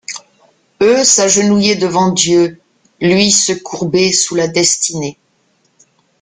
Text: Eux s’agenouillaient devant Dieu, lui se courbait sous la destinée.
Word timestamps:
Eux 0.81 1.03
s’agenouillaient 1.03 1.75
devant 1.75 2.09
Dieu, 2.11 2.59
lui 3.01 3.29
se 3.29 3.53
courbait 3.53 4.11
sous 4.11 4.33
la 4.33 4.47
destinée. 4.47 5.19